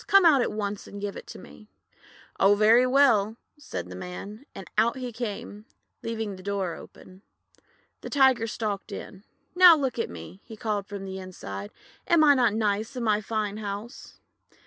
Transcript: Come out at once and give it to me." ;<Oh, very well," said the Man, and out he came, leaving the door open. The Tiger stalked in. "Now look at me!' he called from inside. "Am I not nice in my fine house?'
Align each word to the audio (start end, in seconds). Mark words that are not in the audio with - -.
Come 0.07 0.25
out 0.25 0.41
at 0.41 0.51
once 0.51 0.87
and 0.87 0.99
give 0.99 1.15
it 1.15 1.27
to 1.27 1.37
me." 1.37 1.67
;<Oh, 2.39 2.55
very 2.55 2.87
well," 2.87 3.37
said 3.59 3.87
the 3.87 3.95
Man, 3.95 4.47
and 4.55 4.67
out 4.75 4.97
he 4.97 5.11
came, 5.11 5.65
leaving 6.01 6.35
the 6.37 6.41
door 6.41 6.73
open. 6.73 7.21
The 8.01 8.09
Tiger 8.09 8.47
stalked 8.47 8.91
in. 8.91 9.23
"Now 9.53 9.75
look 9.77 9.99
at 9.99 10.09
me!' 10.09 10.41
he 10.43 10.57
called 10.57 10.87
from 10.87 11.05
inside. 11.05 11.69
"Am 12.07 12.23
I 12.23 12.33
not 12.33 12.55
nice 12.55 12.95
in 12.95 13.03
my 13.03 13.21
fine 13.21 13.57
house?' 13.57 14.17